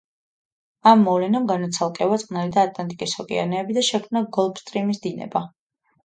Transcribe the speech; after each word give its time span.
ამ 0.91 1.01
მოვლენამ 1.07 1.43
განაცალკევა 1.49 2.17
წყნარი 2.21 2.49
და 2.55 2.63
ატლანტიკის 2.69 3.13
ოკეანეები 3.23 3.75
და 3.79 3.83
შექმნა 3.89 4.23
გოლფსტრიმის 4.39 5.03
დინება. 5.05 5.43